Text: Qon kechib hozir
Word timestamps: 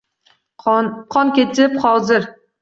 Qon 0.63 1.29
kechib 1.35 1.77
hozir 1.85 2.27